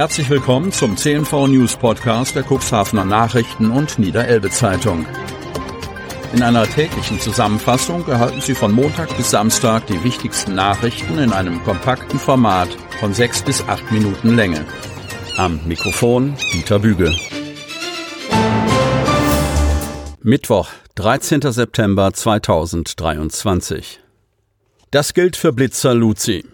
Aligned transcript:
Herzlich 0.00 0.30
willkommen 0.30 0.72
zum 0.72 0.96
CNV 0.96 1.48
News 1.48 1.76
Podcast 1.76 2.34
der 2.34 2.42
Cuxhavener 2.42 3.04
Nachrichten 3.04 3.70
und 3.70 3.98
Niederelbe 3.98 4.48
Zeitung. 4.48 5.04
In 6.32 6.42
einer 6.42 6.66
täglichen 6.66 7.20
Zusammenfassung 7.20 8.08
erhalten 8.08 8.40
Sie 8.40 8.54
von 8.54 8.72
Montag 8.72 9.14
bis 9.18 9.30
Samstag 9.30 9.86
die 9.88 10.02
wichtigsten 10.02 10.54
Nachrichten 10.54 11.18
in 11.18 11.34
einem 11.34 11.62
kompakten 11.64 12.18
Format 12.18 12.70
von 12.98 13.12
sechs 13.12 13.42
bis 13.42 13.62
acht 13.68 13.92
Minuten 13.92 14.36
Länge. 14.36 14.64
Am 15.36 15.60
Mikrofon 15.66 16.34
Dieter 16.54 16.78
Büge. 16.78 17.14
Mittwoch, 20.22 20.70
13. 20.94 21.42
September 21.42 22.10
2023. 22.10 24.00
Das 24.90 25.12
gilt 25.12 25.36
für 25.36 25.52
Blitzer 25.52 25.92
Luzi. 25.92 26.46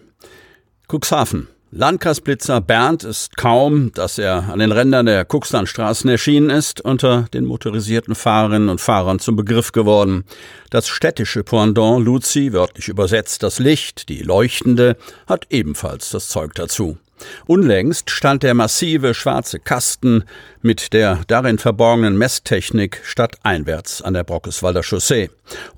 Cuxhaven. 0.89 1.47
Landkreisblitzer 1.71 2.61
Bernd 2.61 3.03
ist 3.03 3.35
kaum, 3.35 3.91
dass 3.91 4.17
er 4.17 4.49
an 4.49 4.59
den 4.59 4.71
Rändern 4.71 5.05
der 5.05 5.25
Kuxlandstraßen 5.25 6.09
erschienen 6.09 6.49
ist, 6.49 6.79
unter 6.79 7.23
den 7.33 7.43
motorisierten 7.43 8.15
Fahrerinnen 8.15 8.69
und 8.69 8.79
Fahrern 8.79 9.19
zum 9.19 9.35
Begriff 9.35 9.73
geworden. 9.73 10.23
Das 10.69 10.87
städtische 10.87 11.43
Pendant 11.43 12.05
Luzi, 12.05 12.53
wörtlich 12.53 12.87
übersetzt 12.87 13.43
das 13.43 13.59
Licht, 13.59 14.07
die 14.07 14.23
Leuchtende, 14.23 14.95
hat 15.27 15.47
ebenfalls 15.49 16.09
das 16.09 16.29
Zeug 16.29 16.53
dazu. 16.55 16.97
Unlängst 17.45 18.09
stand 18.09 18.43
der 18.43 18.53
massive 18.53 19.13
schwarze 19.13 19.59
Kasten 19.59 20.23
mit 20.61 20.93
der 20.93 21.21
darin 21.27 21.57
verborgenen 21.57 22.17
Messtechnik 22.17 23.01
stadteinwärts 23.03 24.01
an 24.01 24.13
der 24.13 24.23
Brockeswalder 24.23 24.83
Chaussee, 24.83 25.29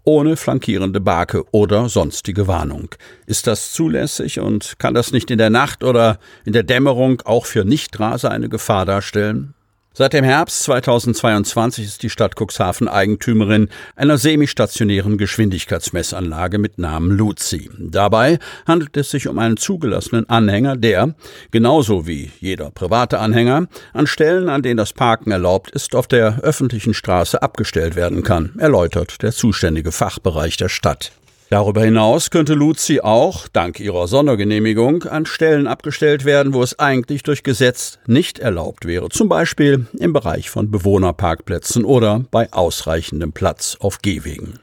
ohne 0.04 0.38
flankierende 0.38 1.00
Barke 1.00 1.44
oder 1.52 1.90
sonstige 1.90 2.48
Warnung. 2.48 2.90
Ist 3.26 3.48
das 3.48 3.72
zulässig 3.72 4.40
und 4.40 4.80
kann 4.80 4.94
das 4.94 5.12
nicht 5.12 5.32
in 5.32 5.38
der 5.38 5.50
Nacht 5.50 5.84
oder 5.84 6.20
in 6.46 6.54
der 6.54 6.64
Dämmerung 6.64 7.22
auch 7.26 7.46
für 7.46 7.66
Nichtraser 7.66 8.32
eine 8.32 8.50
Gefahr 8.50 8.86
darstellen? 8.86 9.54
Seit 10.00 10.14
dem 10.14 10.24
Herbst 10.24 10.64
2022 10.64 11.84
ist 11.84 12.04
die 12.04 12.10
Stadt 12.10 12.36
Cuxhaven 12.40 12.88
Eigentümerin 12.88 13.68
einer 13.98 14.18
semistationären 14.18 15.18
Geschwindigkeitsmessanlage 15.18 16.58
mit 16.58 16.78
Namen 16.78 17.12
Luzi. 17.12 17.70
Dabei 17.78 18.40
handelt 18.66 18.96
es 18.96 19.12
sich 19.12 19.28
um 19.28 19.38
einen 19.40 19.58
zugelassenen 19.58 20.30
Anhänger, 20.30 20.78
der, 20.78 21.16
genauso 21.52 22.08
wie 22.08 22.32
jeder 22.40 22.72
private 22.72 23.20
Anhänger, 23.20 23.68
an 23.92 24.08
Stellen, 24.08 24.48
an 24.48 24.62
denen 24.62 24.78
das 24.78 24.94
Parken 24.94 25.32
erlaubt 25.32 25.72
ist, 25.72 25.94
auf 25.96 26.08
der 26.08 26.40
öffentlichen 26.44 26.94
Straße 26.94 27.42
abgestellt 27.42 27.98
werden 27.98 28.24
kann, 28.24 28.54
erläutert 28.58 29.22
der 29.22 29.34
zuständige 29.34 29.92
Fachbereich 29.92 30.56
der 30.56 30.70
Stadt. 30.70 31.12
Darüber 31.50 31.84
hinaus 31.84 32.30
könnte 32.30 32.54
Luzi 32.54 33.00
auch, 33.02 33.48
dank 33.48 33.80
ihrer 33.80 34.08
Sondergenehmigung, 34.08 35.04
an 35.04 35.26
Stellen 35.26 35.66
abgestellt 35.66 36.24
werden, 36.24 36.54
wo 36.54 36.62
es 36.62 36.78
eigentlich 36.78 37.24
durch 37.24 37.42
Gesetz 37.42 37.98
nicht 38.06 38.38
erlaubt 38.38 38.86
wäre, 38.86 39.10
zum 39.10 39.30
Beispiel 39.30 39.88
im 39.98 40.14
Bereich 40.14 40.52
von 40.52 40.70
Bewohnerparkplätzen 40.70 41.86
oder 41.86 42.24
bei 42.30 42.54
ausreichendem 42.54 43.34
Platz 43.34 43.78
auf 43.80 44.04
Gehwegen. 44.04 44.60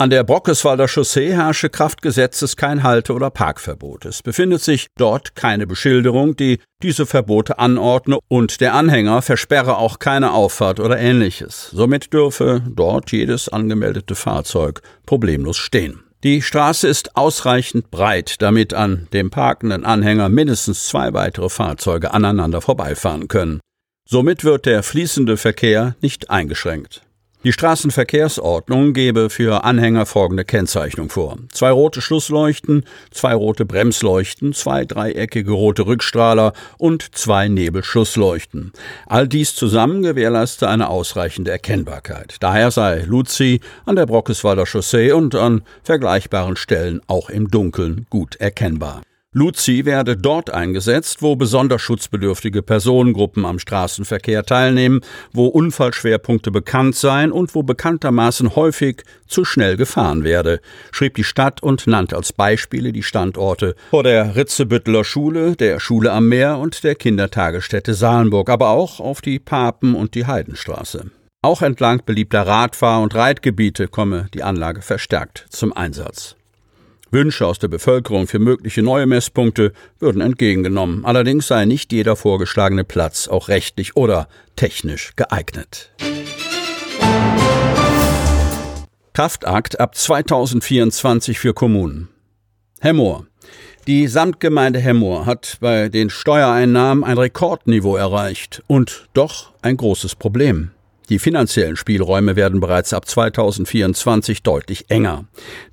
An 0.00 0.08
der 0.08 0.24
Brockeswalder 0.24 0.88
Chaussee 0.88 1.34
herrsche 1.34 1.68
Kraftgesetzes 1.68 2.56
kein 2.56 2.82
Halte- 2.82 3.12
oder 3.12 3.28
Parkverbot. 3.28 4.06
Es 4.06 4.22
befindet 4.22 4.62
sich 4.62 4.86
dort 4.96 5.36
keine 5.36 5.66
Beschilderung, 5.66 6.36
die 6.36 6.58
diese 6.82 7.04
Verbote 7.04 7.58
anordne 7.58 8.18
und 8.28 8.62
der 8.62 8.72
Anhänger 8.72 9.20
versperre 9.20 9.76
auch 9.76 9.98
keine 9.98 10.32
Auffahrt 10.32 10.80
oder 10.80 10.98
ähnliches. 10.98 11.68
Somit 11.74 12.14
dürfe 12.14 12.62
dort 12.66 13.12
jedes 13.12 13.50
angemeldete 13.50 14.14
Fahrzeug 14.14 14.80
problemlos 15.04 15.58
stehen. 15.58 16.00
Die 16.24 16.40
Straße 16.40 16.88
ist 16.88 17.14
ausreichend 17.14 17.90
breit, 17.90 18.36
damit 18.40 18.72
an 18.72 19.06
dem 19.12 19.28
parkenden 19.28 19.84
Anhänger 19.84 20.30
mindestens 20.30 20.86
zwei 20.86 21.12
weitere 21.12 21.50
Fahrzeuge 21.50 22.14
aneinander 22.14 22.62
vorbeifahren 22.62 23.28
können. 23.28 23.60
Somit 24.08 24.44
wird 24.44 24.64
der 24.64 24.82
fließende 24.82 25.36
Verkehr 25.36 25.94
nicht 26.00 26.30
eingeschränkt. 26.30 27.02
Die 27.42 27.52
Straßenverkehrsordnung 27.52 28.92
gebe 28.92 29.30
für 29.30 29.64
Anhänger 29.64 30.04
folgende 30.04 30.44
Kennzeichnung 30.44 31.08
vor. 31.08 31.38
Zwei 31.50 31.70
rote 31.70 32.02
Schlussleuchten, 32.02 32.84
zwei 33.10 33.32
rote 33.32 33.64
Bremsleuchten, 33.64 34.52
zwei 34.52 34.84
dreieckige 34.84 35.50
rote 35.50 35.86
Rückstrahler 35.86 36.52
und 36.76 37.16
zwei 37.16 37.48
Nebelschussleuchten. 37.48 38.72
All 39.06 39.26
dies 39.26 39.54
zusammen 39.54 40.02
gewährleiste 40.02 40.68
eine 40.68 40.90
ausreichende 40.90 41.50
Erkennbarkeit. 41.50 42.36
Daher 42.40 42.70
sei 42.70 43.04
Luzi 43.06 43.60
an 43.86 43.96
der 43.96 44.04
Brockeswalder 44.04 44.66
Chaussee 44.66 45.12
und 45.12 45.34
an 45.34 45.62
vergleichbaren 45.82 46.56
Stellen 46.56 47.00
auch 47.06 47.30
im 47.30 47.48
Dunkeln 47.48 48.06
gut 48.10 48.36
erkennbar. 48.36 49.00
Luzi 49.32 49.84
werde 49.84 50.16
dort 50.16 50.50
eingesetzt, 50.50 51.22
wo 51.22 51.36
besonders 51.36 51.80
schutzbedürftige 51.82 52.62
Personengruppen 52.62 53.44
am 53.44 53.60
Straßenverkehr 53.60 54.42
teilnehmen, 54.42 55.02
wo 55.32 55.46
Unfallschwerpunkte 55.46 56.50
bekannt 56.50 56.96
seien 56.96 57.30
und 57.30 57.54
wo 57.54 57.62
bekanntermaßen 57.62 58.56
häufig 58.56 59.04
zu 59.28 59.44
schnell 59.44 59.76
gefahren 59.76 60.24
werde, 60.24 60.60
schrieb 60.90 61.14
die 61.14 61.22
Stadt 61.22 61.62
und 61.62 61.86
nannte 61.86 62.16
als 62.16 62.32
Beispiele 62.32 62.92
die 62.92 63.04
Standorte 63.04 63.76
vor 63.90 64.02
der 64.02 64.34
Ritzebütteler 64.34 65.04
Schule, 65.04 65.54
der 65.54 65.78
Schule 65.78 66.10
am 66.10 66.26
Meer 66.28 66.58
und 66.58 66.82
der 66.82 66.96
Kindertagesstätte 66.96 67.94
Salenburg, 67.94 68.50
aber 68.50 68.70
auch 68.70 68.98
auf 68.98 69.20
die 69.20 69.38
Papen 69.38 69.94
und 69.94 70.16
die 70.16 70.26
Heidenstraße. 70.26 71.08
Auch 71.42 71.62
entlang 71.62 72.02
beliebter 72.04 72.48
Radfahr- 72.48 73.00
und 73.00 73.14
Reitgebiete 73.14 73.86
komme 73.86 74.26
die 74.34 74.42
Anlage 74.42 74.82
verstärkt 74.82 75.46
zum 75.50 75.72
Einsatz. 75.72 76.34
Wünsche 77.10 77.46
aus 77.46 77.58
der 77.58 77.68
Bevölkerung 77.68 78.26
für 78.26 78.38
mögliche 78.38 78.82
neue 78.82 79.06
Messpunkte 79.06 79.72
würden 79.98 80.20
entgegengenommen. 80.20 81.04
Allerdings 81.04 81.48
sei 81.48 81.64
nicht 81.64 81.92
jeder 81.92 82.16
vorgeschlagene 82.16 82.84
Platz 82.84 83.26
auch 83.28 83.48
rechtlich 83.48 83.96
oder 83.96 84.28
technisch 84.56 85.12
geeignet. 85.16 85.92
Kraftakt 89.12 89.80
ab 89.80 89.96
2024 89.96 91.38
für 91.38 91.52
Kommunen. 91.52 92.08
Hemmoor. 92.80 93.26
Die 93.86 94.06
Samtgemeinde 94.06 94.78
Hemmoor 94.78 95.26
hat 95.26 95.58
bei 95.60 95.88
den 95.88 96.10
Steuereinnahmen 96.10 97.02
ein 97.02 97.18
Rekordniveau 97.18 97.96
erreicht 97.96 98.62
und 98.66 99.08
doch 99.14 99.52
ein 99.62 99.76
großes 99.76 100.14
Problem. 100.14 100.70
Die 101.10 101.18
finanziellen 101.18 101.74
Spielräume 101.74 102.36
werden 102.36 102.60
bereits 102.60 102.92
ab 102.92 103.08
2024 103.08 104.44
deutlich 104.44 104.90
enger. 104.90 105.24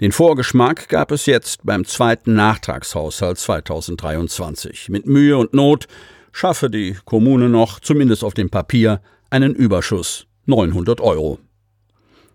Den 0.02 0.12
Vorgeschmack 0.12 0.90
gab 0.90 1.12
es 1.12 1.28
jetzt 1.28 1.60
beim 1.64 1.86
zweiten 1.86 2.34
Nachtragshaushalt 2.34 3.38
2023. 3.38 4.90
Mit 4.90 5.06
Mühe 5.06 5.38
und 5.38 5.54
Not 5.54 5.86
schaffe 6.32 6.72
die 6.72 6.98
Kommune 7.06 7.50
noch, 7.50 7.80
zumindest 7.80 8.24
auf 8.24 8.34
dem 8.34 8.50
Papier, 8.50 9.00
einen 9.30 9.54
Überschuss 9.54 10.26
900 10.48 11.02
Euro. 11.02 11.38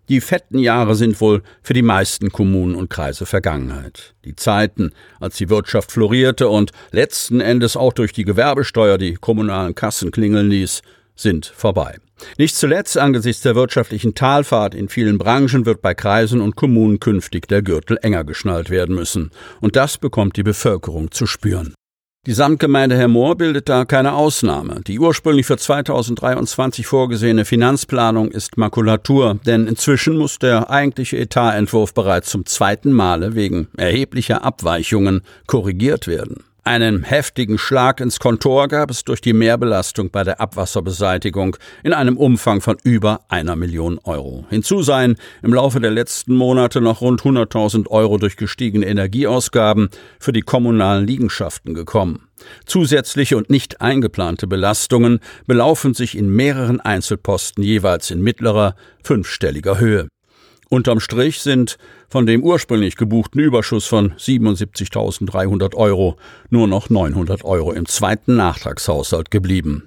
Die 0.08 0.20
fetten 0.20 0.60
Jahre 0.60 0.94
sind 0.94 1.20
wohl 1.20 1.42
für 1.60 1.74
die 1.74 1.82
meisten 1.82 2.30
Kommunen 2.30 2.76
und 2.76 2.88
Kreise 2.88 3.26
Vergangenheit. 3.26 4.14
Die 4.24 4.36
Zeiten, 4.36 4.92
als 5.18 5.36
die 5.38 5.48
Wirtschaft 5.48 5.90
florierte 5.90 6.48
und 6.48 6.70
letzten 6.92 7.40
Endes 7.40 7.76
auch 7.76 7.94
durch 7.94 8.12
die 8.12 8.24
Gewerbesteuer 8.24 8.96
die 8.96 9.14
kommunalen 9.14 9.74
Kassen 9.74 10.12
klingeln 10.12 10.50
ließ, 10.50 10.82
sind 11.16 11.46
vorbei. 11.46 11.98
Nicht 12.38 12.56
zuletzt 12.56 12.98
angesichts 12.98 13.42
der 13.42 13.54
wirtschaftlichen 13.54 14.14
Talfahrt 14.14 14.74
in 14.74 14.88
vielen 14.88 15.18
Branchen 15.18 15.66
wird 15.66 15.82
bei 15.82 15.94
Kreisen 15.94 16.40
und 16.40 16.56
Kommunen 16.56 17.00
künftig 17.00 17.48
der 17.48 17.62
Gürtel 17.62 17.98
enger 18.02 18.24
geschnallt 18.24 18.70
werden 18.70 18.94
müssen. 18.94 19.30
Und 19.60 19.76
das 19.76 19.98
bekommt 19.98 20.36
die 20.36 20.42
Bevölkerung 20.42 21.10
zu 21.10 21.26
spüren. 21.26 21.74
Die 22.24 22.34
Samtgemeinde 22.34 22.96
Hermoor 22.96 23.34
bildet 23.34 23.68
da 23.68 23.84
keine 23.84 24.14
Ausnahme. 24.14 24.80
Die 24.86 25.00
ursprünglich 25.00 25.44
für 25.44 25.56
2023 25.56 26.86
vorgesehene 26.86 27.44
Finanzplanung 27.44 28.30
ist 28.30 28.56
Makulatur, 28.56 29.40
denn 29.44 29.66
inzwischen 29.66 30.16
muss 30.16 30.38
der 30.38 30.70
eigentliche 30.70 31.18
Etatentwurf 31.18 31.94
bereits 31.94 32.30
zum 32.30 32.46
zweiten 32.46 32.92
Male 32.92 33.34
wegen 33.34 33.66
erheblicher 33.76 34.44
Abweichungen 34.44 35.22
korrigiert 35.48 36.06
werden. 36.06 36.44
Einen 36.64 37.02
heftigen 37.02 37.58
Schlag 37.58 37.98
ins 37.98 38.20
Kontor 38.20 38.68
gab 38.68 38.88
es 38.88 39.02
durch 39.02 39.20
die 39.20 39.32
Mehrbelastung 39.32 40.10
bei 40.10 40.22
der 40.22 40.40
Abwasserbeseitigung 40.40 41.56
in 41.82 41.92
einem 41.92 42.16
Umfang 42.16 42.60
von 42.60 42.76
über 42.84 43.22
einer 43.28 43.56
Million 43.56 43.98
Euro. 44.04 44.44
Hinzu 44.48 44.80
seien 44.80 45.16
im 45.42 45.52
Laufe 45.52 45.80
der 45.80 45.90
letzten 45.90 46.36
Monate 46.36 46.80
noch 46.80 47.00
rund 47.00 47.22
100.000 47.22 47.88
Euro 47.88 48.16
durch 48.16 48.36
gestiegene 48.36 48.86
Energieausgaben 48.86 49.88
für 50.20 50.32
die 50.32 50.42
kommunalen 50.42 51.04
Liegenschaften 51.04 51.74
gekommen. 51.74 52.28
Zusätzliche 52.64 53.36
und 53.36 53.50
nicht 53.50 53.80
eingeplante 53.80 54.46
Belastungen 54.46 55.18
belaufen 55.48 55.94
sich 55.94 56.16
in 56.16 56.28
mehreren 56.28 56.80
Einzelposten 56.80 57.64
jeweils 57.64 58.12
in 58.12 58.20
mittlerer, 58.20 58.76
fünfstelliger 59.02 59.80
Höhe. 59.80 60.06
Unterm 60.72 61.00
Strich 61.00 61.42
sind 61.42 61.76
von 62.08 62.24
dem 62.24 62.42
ursprünglich 62.42 62.96
gebuchten 62.96 63.38
Überschuss 63.42 63.84
von 63.84 64.14
77.300 64.14 65.74
Euro 65.74 66.16
nur 66.48 66.66
noch 66.66 66.88
900 66.88 67.44
Euro 67.44 67.72
im 67.72 67.84
zweiten 67.84 68.36
Nachtragshaushalt 68.36 69.30
geblieben. 69.30 69.86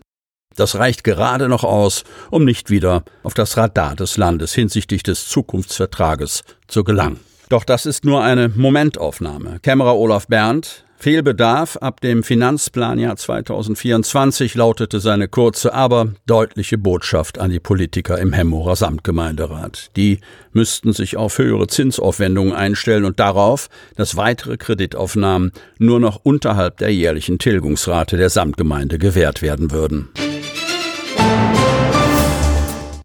Das 0.55 0.75
reicht 0.75 1.03
gerade 1.03 1.49
noch 1.49 1.63
aus, 1.63 2.03
um 2.29 2.45
nicht 2.45 2.69
wieder 2.69 3.03
auf 3.23 3.33
das 3.33 3.57
Radar 3.57 3.95
des 3.95 4.17
Landes 4.17 4.53
hinsichtlich 4.53 5.01
des 5.01 5.27
Zukunftsvertrages 5.27 6.43
zu 6.67 6.83
gelangen. 6.83 7.19
Doch 7.49 7.63
das 7.63 7.87
ist 7.87 8.05
nur 8.05 8.21
eine 8.21 8.49
Momentaufnahme. 8.49 9.57
Kämmerer 9.63 9.95
Olaf 9.95 10.27
Berndt 10.27 10.84
Fehlbedarf 10.97 11.77
ab 11.77 12.01
dem 12.01 12.23
Finanzplanjahr 12.23 13.15
2024 13.15 14.55
lautete 14.55 14.99
seine 14.99 15.27
kurze, 15.27 15.73
aber 15.73 16.13
deutliche 16.25 16.77
Botschaft 16.77 17.37
an 17.37 17.51
die 17.51 17.59
Politiker 17.59 18.17
im 18.17 18.33
Hemmorer 18.33 18.75
Samtgemeinderat. 18.75 19.91
Die 19.97 20.19
müssten 20.53 20.93
sich 20.93 21.17
auf 21.17 21.37
höhere 21.37 21.67
Zinsaufwendungen 21.67 22.53
einstellen 22.53 23.05
und 23.05 23.19
darauf, 23.19 23.69
dass 23.95 24.15
weitere 24.15 24.57
Kreditaufnahmen 24.57 25.51
nur 25.77 25.99
noch 25.99 26.21
unterhalb 26.23 26.77
der 26.77 26.93
jährlichen 26.93 27.39
Tilgungsrate 27.39 28.17
der 28.17 28.29
Samtgemeinde 28.29 28.97
gewährt 28.97 29.41
werden 29.41 29.71
würden. 29.71 30.09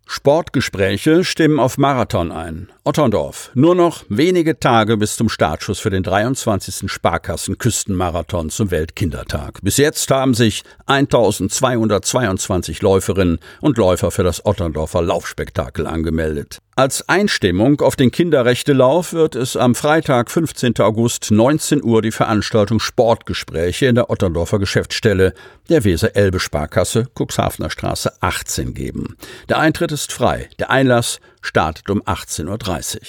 Sportgespräche 0.07 1.25
stimmen 1.25 1.59
auf 1.59 1.79
Marathon 1.79 2.31
ein. 2.31 2.69
Otterndorf. 2.91 3.53
Nur 3.55 3.77
noch 3.77 4.03
wenige 4.09 4.59
Tage 4.59 4.97
bis 4.97 5.15
zum 5.15 5.29
Startschuss 5.29 5.79
für 5.79 5.91
den 5.91 6.03
23. 6.03 6.91
Sparkassen 6.91 7.57
Küstenmarathon 7.57 8.51
zum 8.51 8.73
Weltkindertag. 8.73 9.61
Bis 9.63 9.77
jetzt 9.77 10.11
haben 10.11 10.35
sich 10.35 10.65
1222 10.87 12.83
Läuferinnen 12.83 13.39
und 13.61 13.79
Läufer 13.79 14.11
für 14.11 14.25
das 14.25 14.45
Otterndorfer 14.45 15.03
Laufspektakel 15.03 15.87
angemeldet. 15.87 16.59
Als 16.75 17.09
Einstimmung 17.09 17.81
auf 17.81 17.95
den 17.95 18.11
Kinderrechtelauf 18.11 19.13
wird 19.13 19.37
es 19.37 19.55
am 19.55 19.75
Freitag, 19.75 20.31
15. 20.31 20.79
August, 20.79 21.31
19 21.31 21.85
Uhr 21.85 22.01
die 22.01 22.11
Veranstaltung 22.11 22.81
Sportgespräche 22.81 23.87
in 23.87 23.97
der 23.97 24.09
Otterndorfer 24.09 24.59
Geschäftsstelle 24.59 25.35
der 25.69 25.85
Weser-Elbe-Sparkasse, 25.85 27.07
Cuxhavener 27.15 27.71
Straße 27.71 28.11
18 28.21 28.75
geben. 28.75 29.17
Der 29.49 29.59
Eintritt 29.59 29.93
ist 29.93 30.11
frei. 30.11 30.49
Der 30.59 30.71
Einlass 30.71 31.21
startet 31.43 31.91
um 31.91 32.03
18.30 32.03 32.97
Uhr. 32.97 33.01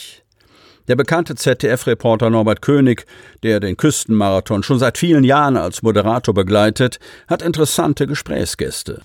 Der 0.88 0.96
bekannte 0.96 1.36
ZDF-Reporter 1.36 2.30
Norbert 2.30 2.62
König, 2.62 3.06
der 3.44 3.60
den 3.60 3.78
Küstenmarathon 3.78 4.64
schon 4.64 4.80
seit 4.80 4.98
vielen 4.98 5.24
Jahren 5.24 5.56
als 5.56 5.84
Moderator 5.84 6.34
begleitet, 6.34 7.00
hat 7.28 7.42
interessante 7.42 8.08
Gesprächsgäste. 8.08 9.02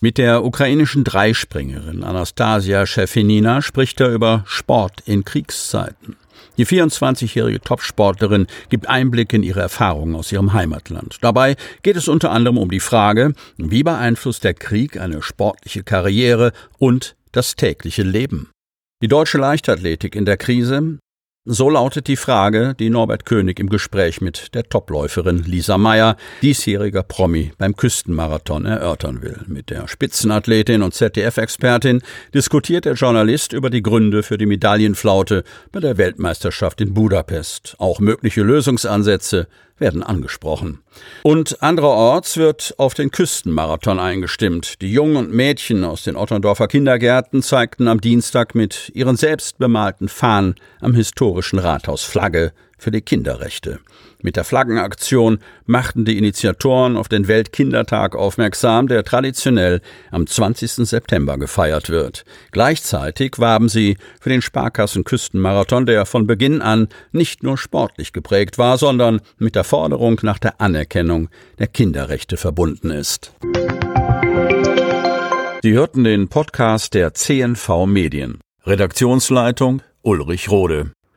Mit 0.00 0.16
der 0.16 0.44
ukrainischen 0.44 1.04
Dreispringerin 1.04 2.04
Anastasia 2.04 2.86
Schäfinina 2.86 3.62
spricht 3.62 4.00
er 4.00 4.10
über 4.10 4.44
Sport 4.46 5.02
in 5.06 5.24
Kriegszeiten. 5.24 6.16
Die 6.56 6.66
24-jährige 6.66 7.60
Topsportlerin 7.60 8.46
gibt 8.68 8.88
Einblick 8.88 9.32
in 9.32 9.44
ihre 9.44 9.60
Erfahrungen 9.60 10.16
aus 10.16 10.32
ihrem 10.32 10.52
Heimatland. 10.52 11.18
Dabei 11.20 11.56
geht 11.82 11.96
es 11.96 12.08
unter 12.08 12.32
anderem 12.32 12.58
um 12.58 12.70
die 12.70 12.80
Frage, 12.80 13.32
wie 13.56 13.82
beeinflusst 13.82 14.44
der 14.44 14.54
Krieg 14.54 15.00
eine 15.00 15.22
sportliche 15.22 15.84
Karriere 15.84 16.52
und 16.78 17.14
das 17.30 17.54
tägliche 17.54 18.02
Leben. 18.02 18.50
Die 19.00 19.06
deutsche 19.06 19.38
Leichtathletik 19.38 20.16
in 20.16 20.24
der 20.24 20.36
Krise, 20.36 20.98
so 21.44 21.70
lautet 21.70 22.08
die 22.08 22.16
Frage, 22.16 22.74
die 22.76 22.90
Norbert 22.90 23.26
König 23.26 23.60
im 23.60 23.68
Gespräch 23.68 24.20
mit 24.20 24.56
der 24.56 24.64
Topläuferin 24.64 25.44
Lisa 25.44 25.78
Meyer, 25.78 26.16
diesjähriger 26.42 27.04
Promi 27.04 27.52
beim 27.58 27.76
Küstenmarathon, 27.76 28.66
erörtern 28.66 29.22
will. 29.22 29.38
Mit 29.46 29.70
der 29.70 29.86
Spitzenathletin 29.86 30.82
und 30.82 30.94
ZDF-Expertin 30.94 32.02
diskutiert 32.34 32.86
der 32.86 32.94
Journalist 32.94 33.52
über 33.52 33.70
die 33.70 33.82
Gründe 33.82 34.24
für 34.24 34.36
die 34.36 34.46
Medaillenflaute 34.46 35.44
bei 35.70 35.78
der 35.78 35.96
Weltmeisterschaft 35.96 36.80
in 36.80 36.92
Budapest, 36.92 37.76
auch 37.78 38.00
mögliche 38.00 38.42
Lösungsansätze 38.42 39.46
werden 39.80 40.02
angesprochen. 40.02 40.80
Und 41.22 41.62
andererorts 41.62 42.36
wird 42.36 42.74
auf 42.78 42.94
den 42.94 43.10
Küstenmarathon 43.10 43.98
eingestimmt. 43.98 44.80
Die 44.82 44.92
Jungen 44.92 45.16
und 45.16 45.32
Mädchen 45.32 45.84
aus 45.84 46.04
den 46.04 46.16
Otterndorfer 46.16 46.68
Kindergärten 46.68 47.42
zeigten 47.42 47.88
am 47.88 48.00
Dienstag 48.00 48.54
mit 48.54 48.90
ihren 48.94 49.16
selbst 49.16 49.58
bemalten 49.58 50.08
Fahnen 50.08 50.54
am 50.80 50.94
historischen 50.94 51.58
Rathaus 51.58 52.04
Flagge 52.04 52.52
für 52.78 52.90
die 52.90 53.02
Kinderrechte. 53.02 53.80
Mit 54.20 54.36
der 54.36 54.44
Flaggenaktion 54.44 55.38
machten 55.66 56.04
die 56.04 56.18
Initiatoren 56.18 56.96
auf 56.96 57.08
den 57.08 57.28
Weltkindertag 57.28 58.16
aufmerksam, 58.16 58.88
der 58.88 59.04
traditionell 59.04 59.80
am 60.10 60.26
20. 60.26 60.88
September 60.88 61.38
gefeiert 61.38 61.90
wird. 61.90 62.24
Gleichzeitig 62.50 63.38
warben 63.38 63.68
sie 63.68 63.96
für 64.20 64.30
den 64.30 64.42
Sparkassen 64.42 65.04
Küstenmarathon, 65.04 65.86
der 65.86 66.06
von 66.06 66.26
Beginn 66.26 66.62
an 66.62 66.88
nicht 67.12 67.42
nur 67.42 67.58
sportlich 67.58 68.12
geprägt 68.12 68.58
war, 68.58 68.78
sondern 68.78 69.20
mit 69.38 69.54
der 69.54 69.64
Forderung 69.64 70.18
nach 70.22 70.38
der 70.38 70.60
Anerkennung 70.60 71.28
der 71.58 71.68
Kinderrechte 71.68 72.36
verbunden 72.36 72.90
ist. 72.90 73.32
Sie 75.62 75.72
hörten 75.72 76.04
den 76.04 76.28
Podcast 76.28 76.94
der 76.94 77.14
CNV 77.14 77.86
Medien. 77.86 78.38
Redaktionsleitung 78.64 79.82
Ulrich 80.02 80.50
Rode. 80.50 80.92